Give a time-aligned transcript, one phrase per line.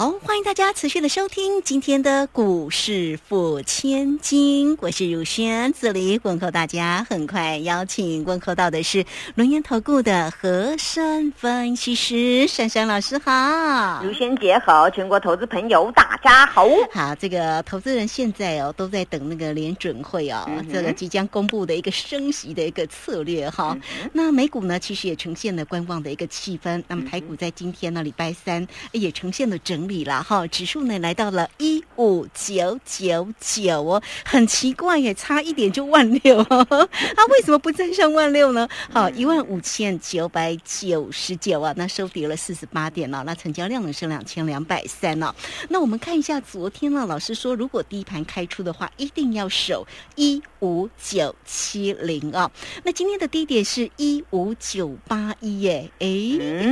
[0.00, 7.06] 好，欢迎大家持续的收听今天的股市付千金，我是如轩，这里问候大家。
[7.10, 9.04] 很快邀请问候到的是
[9.34, 16.66] 龙岩投顾的和山分析师珊珊老师，好，如轩姐好，全国投资朋友大家好。
[16.90, 23.76] 好，这个投资人现在哦都在等那个联准会哦，这个即将公布的一个升息的一个策略哈。
[24.14, 26.82] 那美股呢，其实也呈现了观望的一个气氛。
[26.88, 29.89] 那么台股在今天呢，礼拜三也呈现了整。
[29.90, 38.68] 里了哈，指数呢来到了一五九九九哦，很奇怪耶，差一点就万六，它 为什么不站上万六呢？
[38.92, 45.34] 好，一万五千九百九十九啊，那收跌了四十八点了，那成交量呢是两千两百三呢。
[45.68, 49.84] 那我们看一下昨天呢，老师说如果第一盘开出的话，一定要守
[50.14, 52.48] 一五九七零啊。
[52.84, 56.06] 那今天的低点是一五九八一耶，哎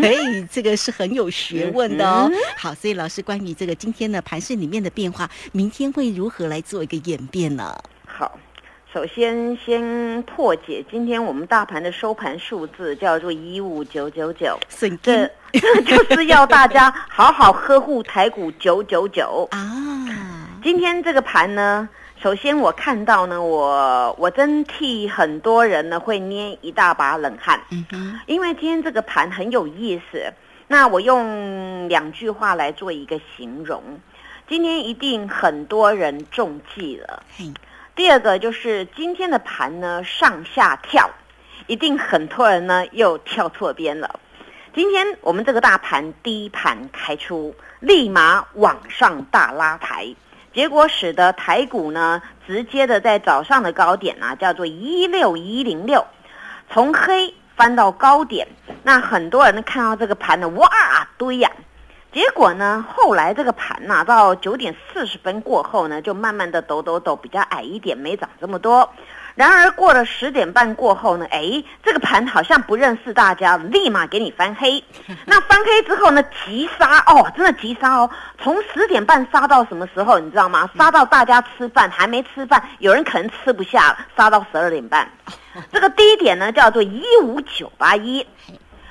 [0.05, 2.31] 哎，这个是很有学问的哦。
[2.57, 3.08] 好，所以老。
[3.09, 7.77] 是关于这个今天的盘市里面的变化，明天会如何来做一个演变呢？
[8.07, 8.39] 好，
[8.93, 14.59] 首先先破解今天我们大盘的收盘数字叫做一五九九九，
[15.03, 15.27] 这
[15.87, 20.59] 就是要大家好好呵护台股九九九啊。
[20.63, 21.89] 今天这个盘呢，
[22.21, 30.33] 首先我看到呢，我我真替很多人呢会捏一大把冷汗，嗯哼，因为今天这个盘很有意思。
[30.71, 33.83] 那我用两句话来做一个形容，
[34.47, 37.23] 今天一定很多人中计了。
[37.97, 41.11] 第二个就是今天的盘呢上下跳，
[41.67, 44.21] 一定很多人呢又跳错边了。
[44.75, 50.15] 今天我们这个大盘低盘开出，立马往上大拉抬，
[50.53, 56.07] 结果使得台股呢直接的在早上的高点啊叫做一六一零六，
[56.71, 57.35] 从黑。
[57.59, 58.47] 翻到高点，
[58.85, 60.69] 那很多人看到这个盘呢，哇
[61.19, 61.51] 堆呀！
[62.13, 68.89] 结果呢，后来这个盘呐，到九点四十分过后呢，就慢慢的抖抖抖，比较矮一点，没涨这么多。
[69.39, 74.83] 然而过了十点半过后呢，哎，这个盘好像不认识大家，立马给你翻黑。
[75.25, 78.11] 那翻黑之后呢，急杀哦，真的急杀哦，
[78.43, 80.19] 从十点半杀到什么时候？
[80.19, 80.69] 你知道吗？
[80.77, 85.09] 杀到大家吃饭还没吃饭，有人可能吃不下了，杀到十二点半。
[85.71, 88.21] 这个低点呢叫做一五九八一，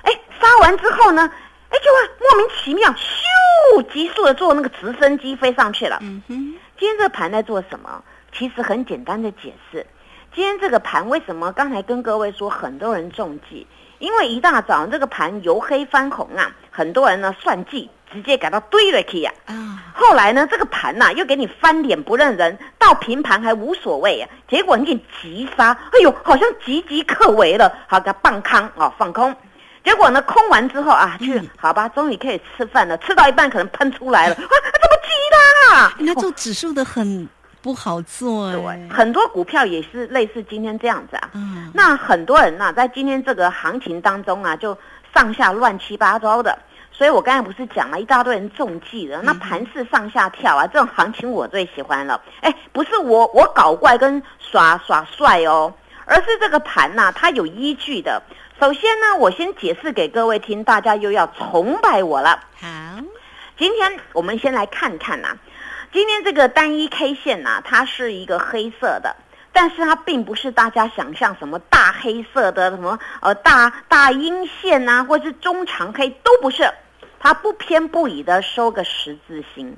[0.04, 1.30] 哎，杀完之后呢，
[1.70, 1.92] 哎，就
[2.26, 5.98] 莫名其妙，咻，急速的坐那个直升机飞上去了。
[6.02, 6.36] 嗯哼，
[6.80, 8.02] 今天这个盘在做什么？
[8.32, 9.86] 其实很简单的解释，
[10.34, 13.66] 今天这个盘为什么刚才跟各位说很多人中计？
[14.00, 17.90] 因为一大早这个盘由黑翻红啊，很多人呢算计。
[18.10, 19.30] 直接改到堆了去呀！
[19.48, 24.30] 啊，后来呢，这个盘呐又给你翻脸不认人，到平盘还无所谓啊。
[24.48, 29.36] 结果你给急杀，哎呦，好像岌岌可危了，好给它放空哦，放空。
[29.84, 32.98] 结果呢，空完之后啊，去好吧，终于可以吃饭了。
[33.00, 34.50] 吃到一半可能喷出来了， 啊，怎么
[35.04, 35.94] 急啦？
[36.00, 37.28] 那做指数的很
[37.62, 41.30] 不好做，对，很多股票也是类似今天这样子啊。
[41.34, 44.78] 嗯，那很多人呐，在今天这个行情当中啊，就
[45.14, 46.58] 上下乱七八糟的。
[46.92, 52.20] 所以我刚才不是讲了一大堆人中计了，那盘势上下跳啊，这种行情我最喜欢了。
[52.42, 55.72] 哎，不是我我搞怪跟耍耍帅哦，
[56.06, 58.20] 而是这个盘呐，它有依据的。
[58.60, 62.40] 首先呢，我先解释给各位听，大家又要崇拜我了。
[62.60, 62.68] 好，
[63.56, 65.38] 今天我们先来看看呐，
[65.92, 69.16] 今天这个单一 K 线呐，它是一个黑色的。
[69.54, 76.72] 但是它并不是大家想象什么大黑色的什么呃大大阴线呐，或是中长黑都不是。
[77.20, 79.76] 它不偏不倚的收个十字星，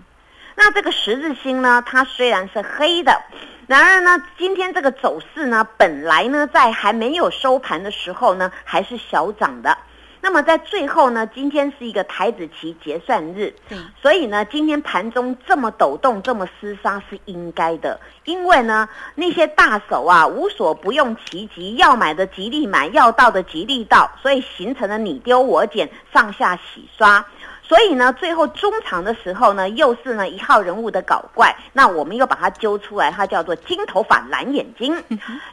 [0.55, 3.21] 那这个十字星呢，它虽然是黑的，
[3.67, 9.77] 然而呢，今天这个走势呢，本来呢，在还没有收盘的时候呢，还是小涨的。
[10.21, 13.53] 那么在最后呢，今天是一个台子期结算日，
[14.01, 27.25] 所以呢，今天盘中这么抖动、这么厮杀是应该的，因为呢，那些大手啊，无所不用其极，要买的极力买，要到的极力到，所以形成了你丢我捡、上下洗刷。
[27.69, 34.91] 所以呢，最后中场的时候呢，又是呢一号人物的搞怪，那我们又把它揪出来，它叫做金头发蓝眼睛，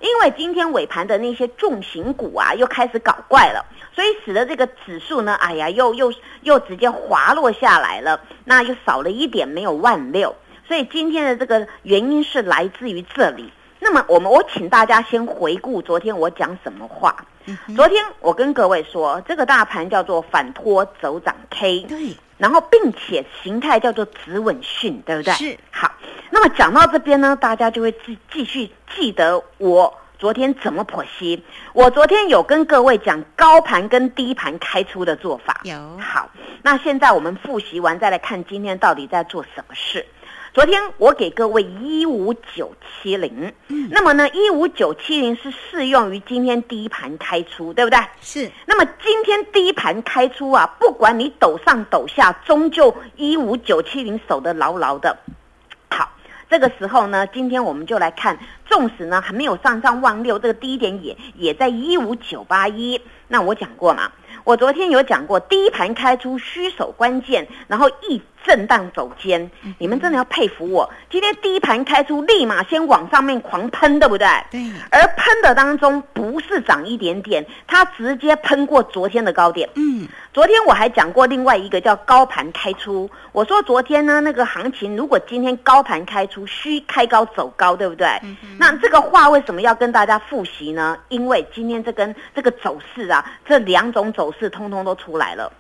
[0.00, 3.62] 因为今天尾盘的那些重型股啊，又开始搞怪了，
[3.94, 6.10] 所以使得这个指数呢，哎呀，又又
[6.40, 10.34] 又直接滑落下来了，那又少了一点，没有万六，
[10.66, 13.52] 所以今天的这个原因是来自于这里。
[13.78, 17.14] 那么我们我请大家先回顾昨天我讲什么话。
[17.74, 25.32] 昨天我跟各位说，这个大盘叫做反托走涨 K，对，然后并且形态叫做止稳讯，对不对？
[25.34, 25.58] 是。
[25.70, 25.92] 好，
[26.30, 31.44] 那么讲到这边呢，大家就会继继续记得我昨天怎么剖析。
[31.72, 35.60] 我昨天有跟各位讲高盘跟低盘开出的做法。
[35.64, 35.98] 有。
[35.98, 36.30] 好，
[36.62, 40.04] 那现在我们复习完，再来看今天到底在做什么事。
[40.56, 48.00] 昨天我给各位一五九七零，嗯，那么呢，一五九七零是适用于今天第一盘开出，对不对？
[48.22, 48.50] 是。
[48.64, 55.18] 那么今天第一盘开出啊，不管你抖上抖下，终究一五九七零守得牢牢的。
[55.90, 56.10] 好，
[56.48, 62.98] 这个时候呢，今天我们就来看，纵使呢还没有上上万六，这个低点也也在一五九八一。
[63.28, 64.10] 那我讲过嘛，
[64.42, 68.22] 我昨天有讲过，第一盘开出虚守关键，然后一。
[68.46, 70.88] 震荡走尖，你们真的要佩服我。
[71.10, 74.28] 今天第一盘开出，立马先往上面狂喷，对不对？
[74.50, 74.60] 对。
[74.90, 79.68] 而喷的当中不是涨一点点，它直接喷过昨天的高点。
[79.74, 80.06] 嗯。
[80.32, 88.06] 昨天我还讲过另外一个叫高盘开出，我说昨天呢那个行情，如果今天高盘开出，需开高走高，对不对？
[88.22, 88.36] 嗯。
[88.58, 90.96] 那这个话为什么要跟大家复习呢？
[91.08, 95.50] 因为今天这根这个走势啊，这两种走势通通都出来了。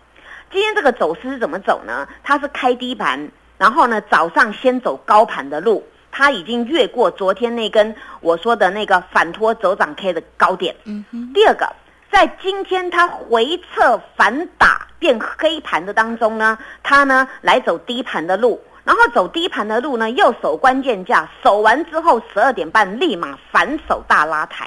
[0.50, 2.06] 今天这个走势是怎么走呢？
[2.22, 3.28] 它是开低盘，
[3.58, 10.74] 然后呢早上先走高盘的路，它已经越过昨天那根我说的那个反托走涨 K 的高点。
[10.84, 11.32] 嗯哼。
[11.34, 11.70] 第二个，
[12.10, 24.66] 在今天它回撤反打变黑盘的当中呢，它呢来走低盘的路，然后走低盘的路呢又守关键价，守完之后十二点半立马反手大拉抬。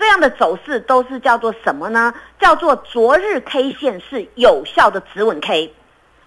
[0.00, 2.14] 这样的走势都是叫做什么呢？
[2.38, 5.74] 叫做昨日 K 线是有效的止稳 K，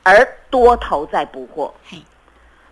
[0.04, 1.74] 而多头在补货。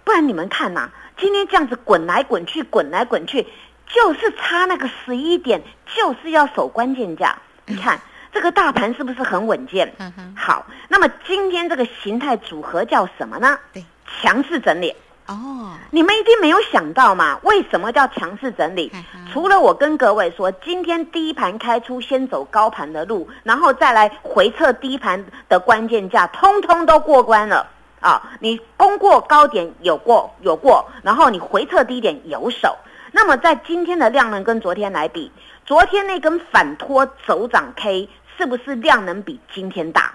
[0.03, 3.48] 不然你们看呐，今天这样子滚来滚去，滚来滚去，
[3.88, 7.36] 就是差那个十一点，就是要守关键价。
[7.65, 8.00] 你看
[8.31, 9.92] 这个大盘是不是很稳健？
[9.97, 13.57] 嗯哼好，那么今天这个形态组合叫什么呢？
[13.74, 13.83] 对，
[14.21, 14.95] 强势整理。
[15.31, 17.39] 哦，你们一定没有想到嘛？
[17.44, 18.92] 为什么叫强势整理？
[19.31, 27.66] 除了我跟各位说，今天低盘开出，先走高盘的路，然后再来回测低盘的关键价，通通都过关了
[28.01, 28.22] 啊！
[28.42, 32.78] 你攻过高点有过有过，然后你回撤低点有手。
[33.13, 35.31] 那么在今天的量能跟昨天来比，
[35.66, 40.13] 昨天那根反托走涨 K 是不是量能比今天大？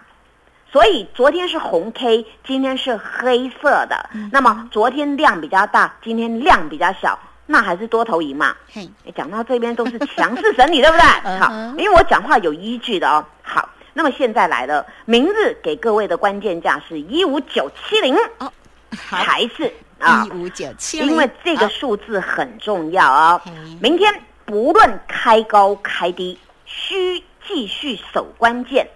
[0.76, 4.10] 所以昨天是红 K，今天是黑色的。
[4.30, 8.54] 那么昨天量比较大，今天量比较小，那还是多头赢嘛？
[8.70, 8.86] 嘿，
[9.16, 11.02] 讲到这边都是强势整理，对不对？
[11.40, 13.24] 好，因为我讲话有依据的哦。
[13.40, 18.52] 好，那么现在来了，明日给各位的关键价是一五九七零哦，
[18.94, 21.08] 还是啊一五九七零？
[21.08, 23.40] 因为这个数字很重要哦。
[23.80, 24.12] 明天
[24.44, 28.86] 不论开高开低，需继续守关键。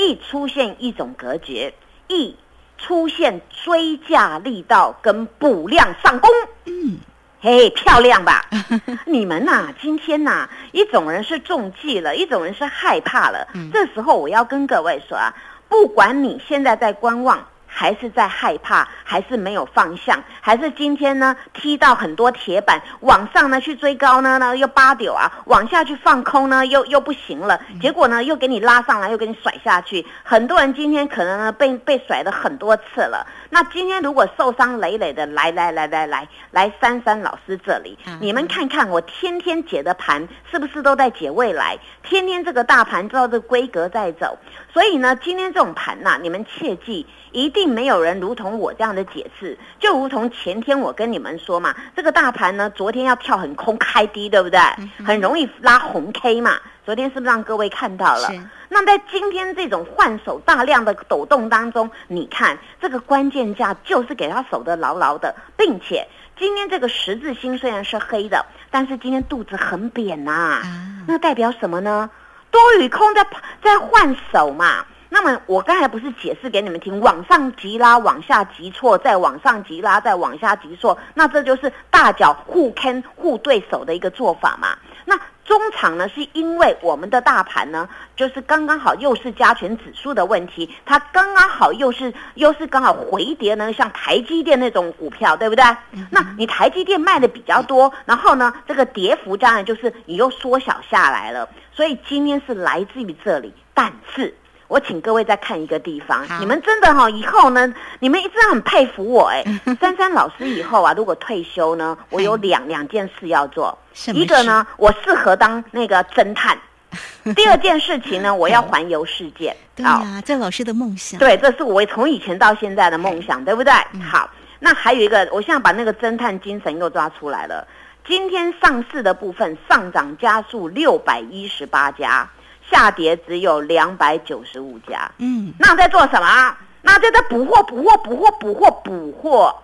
[0.00, 1.74] 一出现一种隔绝，
[2.08, 2.34] 易
[2.78, 6.30] 出现追价力道跟补量上攻，
[6.64, 6.96] 嗯，
[7.42, 8.46] 嘿，漂亮吧？
[9.04, 13.46] 你们呐，今天呐，一种人是中计了，一种人是害怕了。
[13.72, 15.34] 这时候我要跟各位说啊，
[15.68, 17.46] 不管你现在在观望。
[17.72, 30.04] 还是在害怕，还是没有方向，还是今天呢踢到很多铁板，往上呢去追高呢，呢又八九啊，往下去放空呢又又不行了，结果呢又给你拉上来，又给你甩下去。
[30.24, 33.26] 很多人今天可能呢被被甩了很多次了。
[33.48, 41.78] 那今天如果受伤累累的来来来来来来珊珊老师这里，你们看看我天天解的盘是不是都在解未来？
[42.02, 44.36] 天天这个大盘照这规格在走，
[44.72, 47.06] 所以呢今天这种盘呐，你们切记。
[47.32, 54.60] 一定没有人如同我这样的解释，就如同前天我跟你们说嘛，这个大盘呢，昨天要跳很空开低，对不对？
[55.04, 56.58] 很容易拉红 K 嘛。
[56.84, 58.28] 昨天是不是让各位看到了？
[58.68, 70.62] 那在今天这种换手大量的抖动当中，你看这个关键价就是给它守得牢牢的，并且今天这个十字星虽然是黑的，但是今天肚子很扁呐，
[71.06, 72.10] 那代表什么呢？
[72.50, 73.24] 多与空在
[73.62, 74.84] 在换手嘛。
[75.12, 84.78] 那么我刚才不是解释给你们听，往上急拉，往下急挫，再往上急拉，再往下急挫，那这就是大脚互坑互对手的一个做法嘛？
[85.04, 95.64] 那中场呢，是因为我们的大盘呢，就是刚刚好又是加权指数的问题，它刚刚好又是又是刚好回跌呢，像台积电那种股票，对不对？
[96.10, 104.32] 那你台积电卖的比较多，然后呢，这个跌幅当然就是你又缩小下来了，所以今天是来自于这里，但是。
[104.70, 109.42] 我请各位再看一个地方，你们真的哈，以后呢，你们一直很佩服我哎。
[109.80, 113.76] 珊珊老师以后啊，如果退休呢，我有两两件事要做。
[114.14, 116.56] 一个呢，我适合当那个侦探，
[117.34, 119.56] 第二件事情呢，我要环游世界。
[119.74, 121.18] 对呀，这老师的梦想。
[121.18, 123.72] 对，这是我从以前到现在的梦想，对不对？
[124.00, 127.66] 好，那还有一个，我现在把那个侦探精神又抓出来了。
[128.06, 132.28] 今天上市的部分上涨加速六百一十八家，
[132.70, 135.10] 下跌只有两百九十五家。
[135.18, 136.56] 嗯，那在做什么？
[136.82, 139.54] 那在在补货，补货，补货，补货，补货。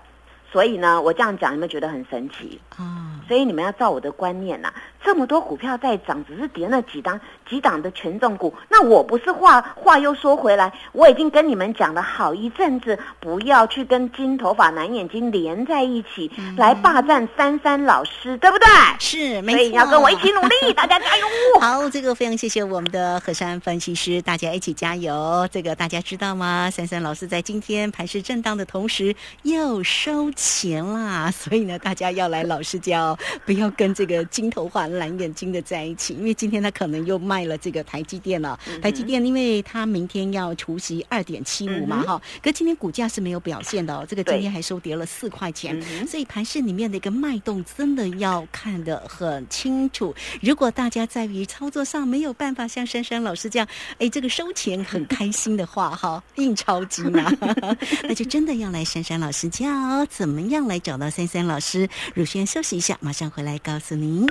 [0.53, 3.21] 所以呢，我这样讲，你们觉得很神奇啊？
[3.29, 4.73] 所以你们要照我的观念呐。
[5.07, 8.53] 这么多股票在涨，只是跌那几档几档的权重股。
[8.69, 18.67] 那我不是话话又说回来，我已经跟你们讲了好一阵子，不要去跟金头发蓝眼睛连在一起，来霸占珊珊老师，对不对？
[18.99, 21.27] 是，所以要跟我一起努力， 大家加油！
[21.61, 25.49] 好，这个非常谢谢我们的河山分析师，大家一起加油。
[25.53, 26.69] 这个大家知道吗？
[26.69, 34.89] 珊珊老师在今天盘势震荡的同时又收钱啦，所以呢，大家要来老师教，不要跟这个金头发。
[34.97, 38.59] 蓝眼睛的在一起，因为今天他可能又卖了这个台积电了。
[38.83, 44.05] 台积电，因为他明天要除息二点七五嘛，哈，可今天股价是没有表现的哦。
[44.09, 50.15] 这个今天还收跌了四块钱，所以盘市里面的一个脉动真的要看得很清楚。
[50.41, 57.31] 如果大家在于操作上没有办法像珊珊老师这样，哎，这个收钱很开心的话，哈， 印钞机嘛，
[58.05, 59.67] 那就真的要来珊珊老师教
[60.07, 61.89] 怎么样来找到珊珊老师。
[62.15, 64.27] 乳轩休息一下，马上回来告诉您。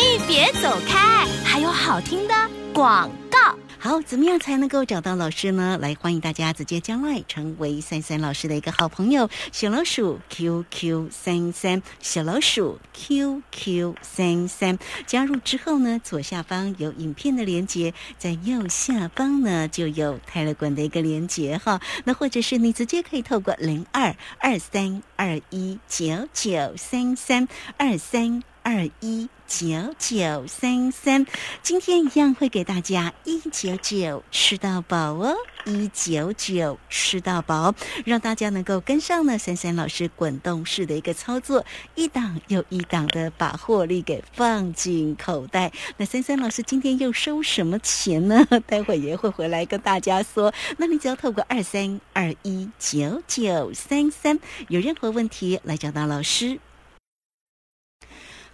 [0.00, 1.26] 嘿，别走开！
[1.44, 2.34] 还有好听的
[2.72, 3.58] 广告。
[3.80, 5.76] 好，怎么样才能够找到老师呢？
[5.82, 14.78] 来，欢迎大家直接将来成为三三老师的一个好朋友，小老鼠 QQ 三三，小老鼠 QQ 三三。
[15.04, 21.80] 加入之后呢，左下方有影片的连接，在右下方呢就有泰勒管的一个连接哈。
[22.04, 28.44] 那或者是你直接可以透过零二二三二一九九三三二三。
[28.68, 31.24] 二一九九三三，
[31.62, 35.34] 今天一样会给大家一九九吃到饱哦，
[35.64, 39.38] 一九九吃到饱，让大家能够跟上呢。
[39.38, 45.72] 三三老师滚动式的一个操作，一档又一档的把获利给放进口袋。
[45.96, 48.46] 那三三老师今天又收什么钱呢？
[48.68, 50.52] 待会也会回来跟大家说。
[50.76, 56.60] 那你只要透过二三二一九九三三，有任何问题来找到老师。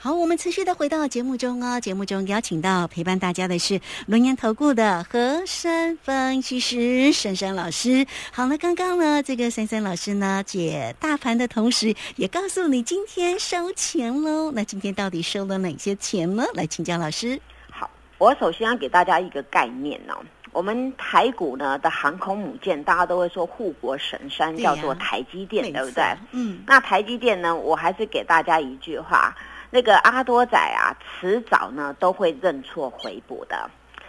[0.04, 1.80] 好，我们持续的回到节目中哦。
[1.80, 8.06] 节目中邀请到陪伴大家的是龙岩投顾的和山分析师珊珊老师。
[8.30, 14.52] 好了，刚刚呢，这个珊珊老师呢解大盘的同时，也告诉你今天收钱喽。
[14.52, 16.44] 那今天到底收了哪些钱呢？
[16.52, 17.40] 来请教老师。
[17.70, 20.22] 好，我首先要给大家一个概念哦。
[20.52, 26.04] 我们台股呢的航空母舰，大家都会说护国神山叫做台积电，对不对？
[26.32, 26.62] 嗯。
[26.66, 29.34] 那台积电呢，我还是给大家一句话。
[29.74, 33.68] 那个阿多仔啊，迟早呢都会认错回补的，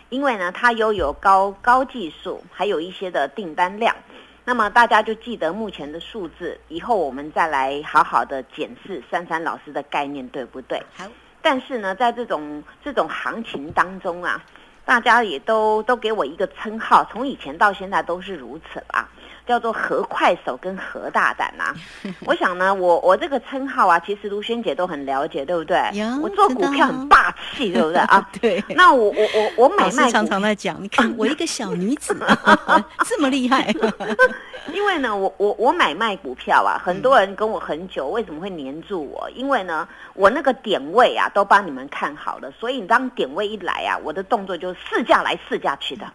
[0.09, 3.95] 因为呢，它拥有高高技术，还有一些的订单量。
[4.43, 10.79] 那么大家就记得目前的数字，以后我们再来好好的检视珊珊老师的概念对不对？
[10.95, 11.05] 好。
[11.41, 14.39] 但是呢，在这种这种行情当中啊，
[14.85, 19.09] 大家也都都给我一个称号，从以前到现在都是如此吧。
[19.47, 21.73] 叫做何快手跟何大胆呐，
[22.25, 25.77] 我想呢，我我这个称号啊，其实卢萱姐都很了解，对不对？
[26.21, 28.27] 我做股票很霸气，对不对啊？
[28.41, 28.63] 对。
[28.69, 32.15] 那我我我我买卖常常在讲，你看我一个小女子
[33.05, 33.73] 这么厉害。
[34.73, 39.29] 因为呢，我我我买卖股票啊，很多人跟我很久，为什么会黏住我？
[39.35, 46.11] 因为呢，我那个点位啊，都帮你们看好了，所以当点位一来啊，我的动作就是试价来试价去的。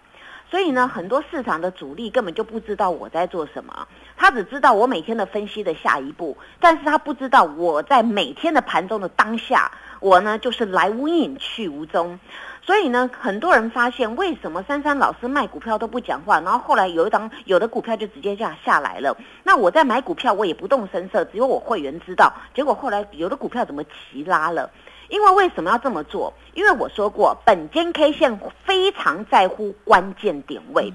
[0.50, 12.18] 所以呢，很多市场的主力根本就不知道我在做什么，他只知道我每天的分析的下一步，但是他不知道我在每天的盘中的当下，我呢就是来无影去无踪。
[12.62, 19.16] 所以呢，很多人发现为什么珊珊老师卖股票都不讲话，然后后来有一档有的股票就直接下下来了。
[19.44, 22.32] 那我在买股票，我也不动声色，只有我会员知道。
[22.54, 24.68] 结果后来有的股票怎么齐拉了？
[25.10, 26.32] 因为为什么要这么做？
[26.54, 30.92] 因为我说过，本间 K 线非常在乎关键点位，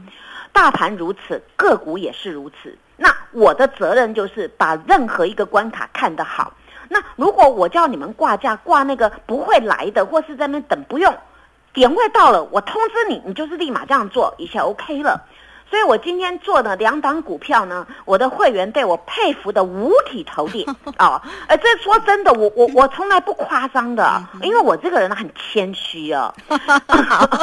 [0.51, 2.77] 大盘如此，个股也是如此。
[2.98, 6.53] 那我的责任就是把任何一个关卡看得好。
[6.88, 11.13] 那如果我叫你们挂价挂那个不会来的，或是在那等，不用
[11.74, 15.19] 点位到了，我通知你，你就是立马这样做，一下 OK 了。
[15.69, 20.65] 所以我今天做的两档股票呢，我的会员对我佩服的五体投地
[21.00, 21.22] 哦。
[21.48, 26.34] 呃，这说真的，我我我从来不夸张的，因为我这个人很谦虚哦。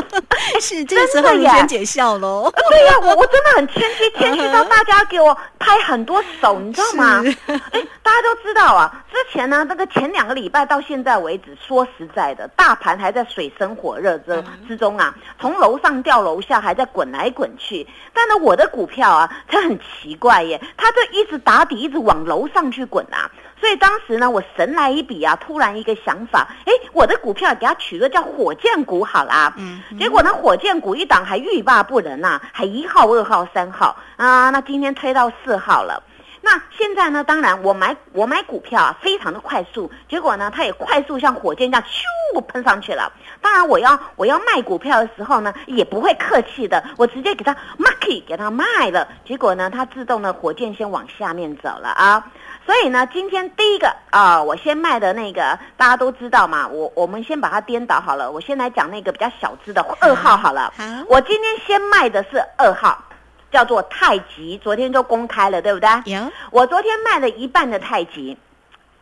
[0.60, 2.50] 是这个时候先解笑喽。
[2.70, 7.22] 对呀，我我真的很谦虚，谦虚到大家给我拍很多手，你知道吗？
[7.72, 9.04] 哎，大家都知道啊。
[9.10, 17.86] 之前呢，这个前两个礼拜到现在为止，说实在的，大盘还在水深火热之之中啊，从楼上掉楼下，还在滚来滚去。
[18.12, 23.30] 但呢，我的股票啊，它很奇怪耶，它就一直打底，一直往楼上去滚啊。
[23.62, 29.54] 所以当时呢，我神来一笔啊，突然一个想法，哎，我的股票给它取个叫火箭股好啦。
[29.56, 29.80] 嗯。
[29.96, 36.02] 结果呢，火箭股一档还欲罢不能呐，还一号、二号、三号啊，那今天推到四号了。
[36.44, 43.12] 那现在呢，当然我买我买股票啊，非常的快速，结果呢，它也快速像火箭一样咻喷上去了。
[43.40, 49.06] 当然，我要我要卖股票的时候呢，也不会客气的，我直接给它 mark 给它卖了。
[49.24, 52.26] 结果呢，它自动的火箭先往下面走了啊。
[52.64, 58.30] 所以呢，今天第一个啊，我先卖的那个大家都知道嘛，我我们先把它颠倒好了。
[58.30, 60.72] 我先来讲那个比较小资的二号好了。
[60.76, 63.02] 好，我今天先卖的是二号，
[63.50, 65.88] 叫做太极，昨天就公开了，对不对？
[66.04, 66.20] 有。
[66.52, 68.38] 我昨天卖了一半的太极，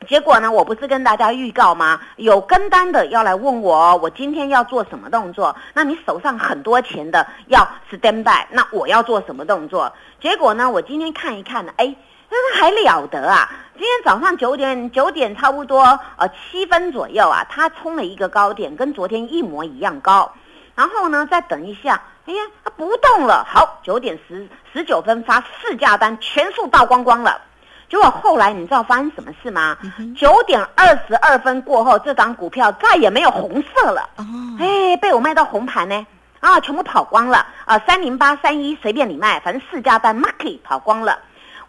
[0.09, 2.01] 结果呢，我不是跟大家预告吗？
[2.17, 5.55] 有跟单的要来问我，我今天要做什么动作？
[5.75, 9.93] 那你手上很多钱的要 stand by，那我要做什么动作？
[10.19, 11.95] 结果呢，我今天看一看呢，哎。
[12.31, 13.51] 那还了得啊！
[13.75, 15.83] 今天早上九点九点差不多
[16.17, 20.33] 呃七分左右啊，它冲了一个高点，跟昨天一模一样高。
[20.77, 23.45] 然后呢，再等一下，哎呀，它不动了。
[23.49, 27.41] 好，九点十十九分发四价单，全数倒光光了。
[27.89, 29.77] 结果后来你知道发生什么事吗？
[30.17, 34.09] 九点二十二分过后，这张股票再也没有红色了。
[34.17, 34.25] 哦，
[34.61, 36.07] 哎，被我卖到红盘呢，
[36.39, 37.45] 啊，全部跑光了。
[37.65, 41.19] 啊，三零八三一随便你卖，反正四价单 market 跑光了。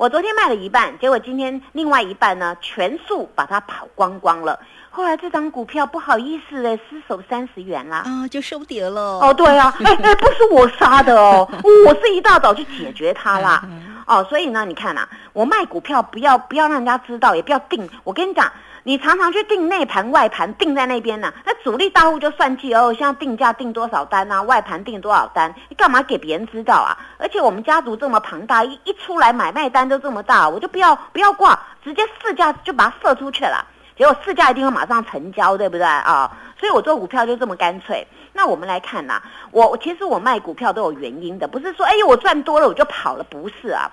[0.01, 4.59] 我昨天卖了一半，结果今天另外一半呢，全数把它跑光光了。
[4.89, 9.19] 后来这张股票不好意思嘞，失手三十元啦，啊，就收跌了。
[9.19, 11.47] 哦，对啊，哎哎，不是我杀的哦，
[11.85, 13.63] 我是一大早去解决它啦。
[14.07, 17.87] 哦，所以呢，你看呐，我卖股票不要不要让人家知道，也不要定。
[18.03, 18.51] 我跟你讲。
[18.83, 26.97] 你常常去定内盘外盘定在那边呢，那主力大户就算计哦，现在定价定多少单啊，外盘定多少单，你干嘛给别人知道啊？
[27.19, 33.63] 而且我们家族这么庞大，一一出来买卖单都这么大，我就不要不要挂，直接市价就把它射出去了，
[33.95, 36.35] 结果市价一定会马上成交，对不对啊？
[36.59, 38.07] 所以我做股票就这么干脆。
[38.33, 43.91] 那我们来看呐，我其实我卖股票都有原因的，不是说哎呦我赚多了我就跑了，不是啊。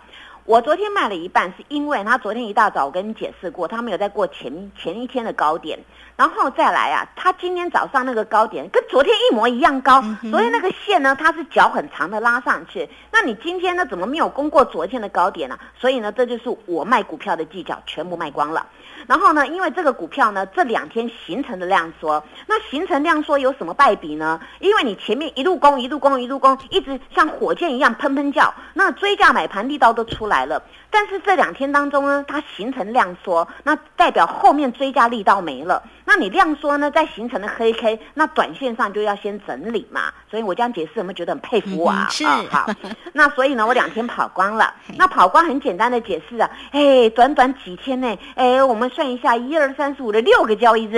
[0.48, 5.78] 我昨天卖了一半，是因为他昨天一大早我跟你解释过，他们有在过前前一天的高点，
[6.18, 10.02] 然后再来啊，它今天早上那个高点跟昨天一模一样高，
[10.32, 15.56] 昨天那个线呢，它是脚很长的拉上去，那你今天呢怎么没有攻过昨天的高点呢？
[15.78, 18.66] 所以呢，这就是我卖股票的技巧，全部卖光了。
[19.06, 24.40] 然后呢，因为这个股票呢，这两天形成的量缩，那形成量缩有什么败笔呢？
[24.58, 30.60] 因为你前面一路攻一路攻一路攻，一直像火箭一样喷喷叫，那追价买盘力道都出来了。
[30.90, 35.80] 但是这两天当中呢，它形成量缩，那代表后面追加力道没了。
[36.08, 40.04] 那你量缩呢，在形成的黑 K，那短线上就要先整理嘛。
[40.30, 42.08] 所以我这样解释，有没有觉得很佩服我啊？
[42.10, 42.66] 是，好。
[43.12, 44.72] 那所以呢，我两天跑光了。
[44.96, 50.96] 那跑光很简单的解释啊，哎，短短几天呢，哎，我们算一下，一二三四五的六个交易日，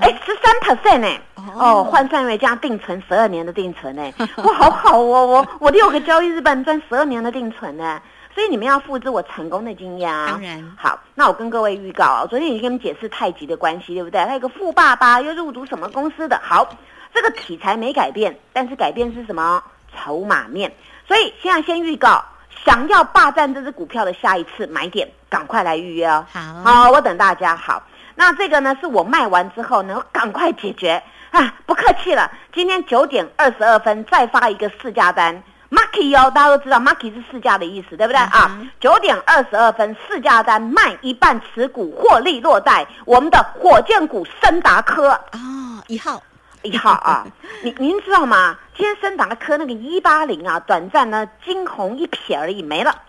[0.00, 1.08] 哎，十三 percent 呢。
[1.56, 4.02] 哦，换算为这样定存十二年的定存呢，
[4.38, 8.00] 哇，好好哦，我我六个交易日半赚十二年的定存呢。
[8.34, 10.26] 所以你们要复制我成功的经验啊！
[10.28, 14.24] 当然，好，那我跟各位预告啊，昨天已经跟你们解释太极的关系，对不对？
[14.24, 16.40] 他有个富爸爸又入主什么公司的？
[16.42, 16.68] 好，
[17.14, 19.62] 这个题材没改变，但是改变是什么？
[19.96, 20.74] 筹码面。
[21.06, 22.24] 所以现在先预告，
[22.64, 26.26] 想要霸占这只股票的下一次买点，赶快来预约哦。
[26.32, 27.54] 好，好，我等大家。
[27.54, 27.80] 好，
[28.16, 31.54] 那这个呢是我卖完之后呢，赶快解决啊！
[31.66, 35.40] 不客气了，今天九点二十二分再发一个试价单。
[35.70, 38.16] Marky 哦，大家都知道 Marky 是市价的意思，对不对？
[38.16, 38.60] 啊？
[38.80, 45.10] 九点二十二分，市价单卖一半持股获利落袋，我们的火箭股森达科。
[45.10, 46.22] 啊，一号。
[46.62, 47.26] 一号啊，
[47.62, 48.56] 您您知道吗？
[48.74, 53.02] 今天森达科那个一八零啊，短暂呢惊鸿一瞥而已没了，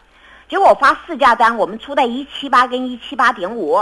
[0.50, 3.82] 结果我发市价单，我们出在一七八跟一七八点五，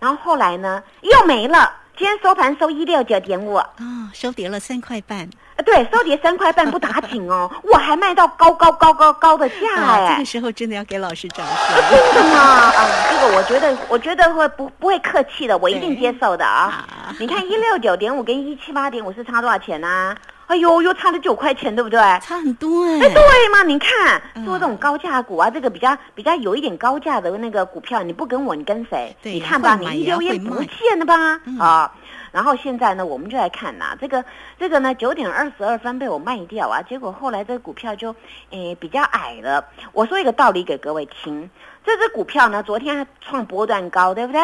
[0.00, 3.68] 然后后来呢又没了，今天收盘收一六九点五啊，
[4.12, 5.28] 收跌了三块半。
[5.64, 12.40] 对，收跌三块半不打紧哦， 我还卖到高高高高高的价哎，这个时候真的要给老师掌声， 真的吗？
[12.40, 12.72] 啊，
[13.08, 16.84] 这个我觉得，我觉得会不不会客气的，我一定接受的啊。
[17.20, 20.14] 你看一六九点五跟一七八点五是差多少钱呢？
[20.18, 21.98] 哎哎呦，又差了九块钱，对不对？
[22.20, 23.00] 差很多哎。
[23.00, 23.64] 哎，对嘛？
[23.64, 29.16] 你看，做这种高价股啊，这个比较比较有一点高价的那个股票，你不跟我，你跟谁？
[29.22, 31.40] 你看吧，你一溜烟不见了吧？
[31.58, 31.92] 啊。
[32.30, 34.24] 然后现在呢，我们就来看呐，这个
[34.58, 38.14] 这个呢，九点二十二分被我卖掉啊，结果后来这个股票就，
[38.50, 39.64] 诶比较矮了。
[39.92, 41.50] 我说一个道理给各位听，
[41.84, 44.40] 这只股票呢，昨天创波段高，对不对？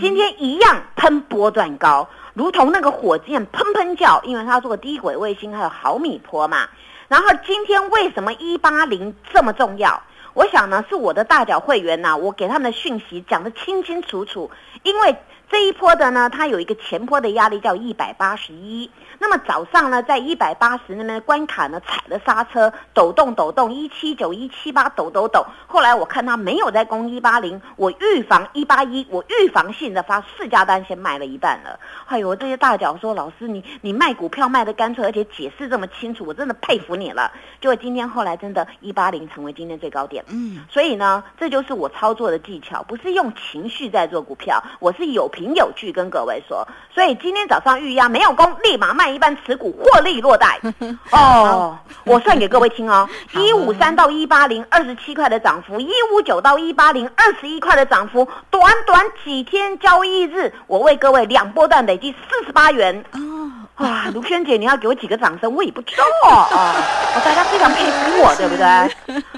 [0.00, 6.68] 今天一样喷波段高，如同那个火箭喷喷叫，因为它做低轨卫星还有毫米波嘛。
[7.08, 10.02] 然后今天为什么一八零这么重要？
[10.34, 14.50] 我想呢，是我的大脚会员呐，我给他们的讯息讲得清清楚楚，
[14.82, 15.16] 因为。
[15.50, 18.90] 这一波的呢，它有一个前波的压力叫一百八十一。
[19.18, 25.44] 那么早上呢，在一百八十那边关卡呢，踩了刹车，抖动抖动，一七九一七八抖抖抖。
[25.66, 31.78] 后来我看它没有在攻一八零，我预防一八一，我预防性的发四家单，先卖了一半了。
[32.06, 37.30] 哎呦，这些大脚说老师，你你卖股票卖的干脆，而且解释这么清楚，我真的佩服你了。
[37.60, 40.21] 结果今天后来真的，一八零成为今天最高点。
[40.26, 46.66] 嗯，所以呢，这就是我操作的技巧，不是用情绪在做股票，我是有凭有据跟各位说。
[46.92, 49.12] 所以今天早上预压没有攻，立马卖。
[49.12, 50.58] 一半持股获利落袋。
[51.12, 53.06] 哦，我算给各位听哦，
[53.36, 63.04] 一五三到一八零二十七块的涨幅，一五九到一八零二十一块的涨幅，短短几天交易日，我为各位两波段累计四十八元。
[63.12, 66.76] 哦，哇， 卢萱姐，你要给我几个掌声，我也不知道啊，
[67.24, 68.64] 大家非常佩服我，对不对？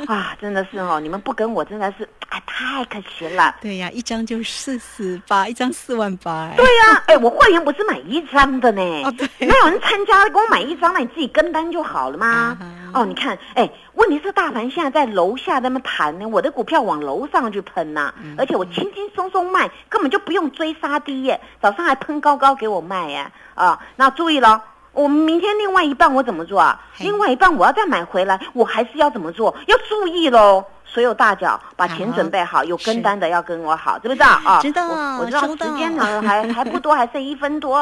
[0.07, 2.41] 啊，真的是哦，你们不跟我真的是哎。
[2.57, 6.49] 太可惜了，对呀，一张就四十八，一张四万八。
[6.57, 8.81] 对呀，哎，我会员不是买一张的呢，
[9.41, 12.57] 没有人参加给我买一张，那你自己跟单就好了吗？
[12.95, 24.63] 哦，你看，哎，问题是大盘现在在楼下那么弹呢，我的股票往楼上去喷呐，而且我轻轻松松卖，根本就不用追杀低耶，早上还喷高高给我卖耶，啊，那注意了，
[24.95, 26.81] 我们明天另外一半我怎么做啊？
[26.99, 29.55] 另外一半我要再买回来，我还是要怎么做？
[29.67, 30.65] 要注意喽。
[30.87, 34.61] 所有大脚把钱准备好，有跟单的要跟我好，知不知道啊？
[34.63, 34.87] 知道，
[35.19, 37.77] 我知道时间呢 还还不多，还剩一分多。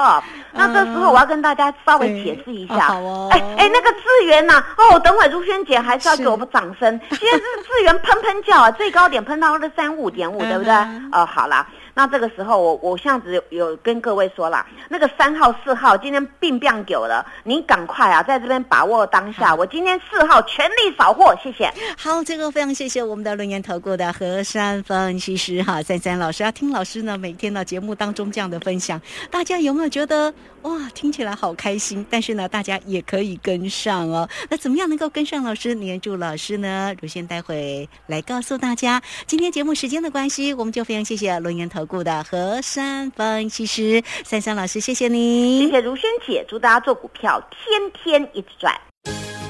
[0.53, 2.89] 那这时候我要跟大家稍微解释一下。
[3.31, 6.99] 哎哎，那个资源呐，哦，等会如萱姐还是要给我们掌声。
[7.11, 10.73] 今天是资源喷喷叫啊，最高点喷到了三五点五，对不对？
[11.13, 11.67] 哦，好了。
[11.95, 19.55] 那这个时候，我我像子有跟各位说了，那个三号、四号今天并变久了，您赶快啊，在这边把握当下。
[19.55, 21.71] 我今天四号全力扫货，谢谢。
[21.99, 28.99] 好，这个非常谢谢我们的轮研投顾的何山分析师哈，三三老师要听老师呢每天的节目当中这样的分享，
[29.31, 32.07] 大家有没有觉得哇，听起来好开心？
[32.09, 34.27] 但是呢，大家也可以跟上哦。
[34.49, 36.95] 那怎么样能够跟上老师、黏住老师呢？
[37.03, 39.03] 如先待会来告诉大家。
[39.27, 41.82] 今天节目时间的关系，我们就非常谢谢轮研投。
[41.85, 48.75] 股的和山分析师三三老师，谢谢你，谢谢如萱姐，祝大家做股票天天一直赚。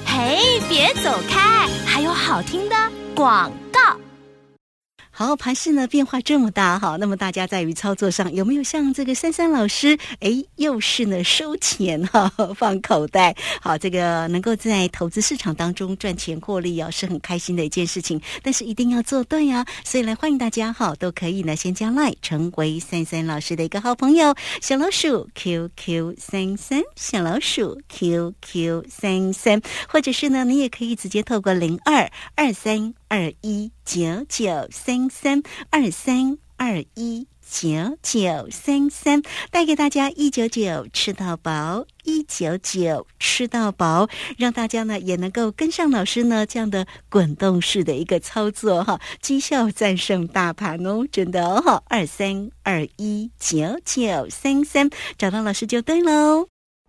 [0.06, 2.76] 嘿，别走开，还有好听的
[3.14, 3.61] 广告。
[5.22, 13.32] 好，盘势呢变化这么大哈，那么大家在于操作上有没有像这个珊珊老师，哎，又是呢收钱哈，放口袋。
[13.60, 18.20] 好，这个能够在投资市场当中赚钱获利哦，是很开心的一件事情。
[18.42, 32.92] 但是一定要做对啊，所以来欢迎大家哈，都可以呢先加 line 成为珊珊老师的一个好朋友，小老鼠 QQ 三三，小老鼠 QQ 三三，或者是呢，你也可以直接透过零二二三。
[33.12, 37.68] 二一九九三三二三二一九
[38.02, 39.20] 九三三，
[39.50, 56.51] 带给大家一九九吃到饱，一九九吃到饱，让大家呢也能够跟上老师呢这样的滚动式的一个操作哈，绩效战胜大盘哦，真的哦，二三二一九九三三，找到老师就对喽。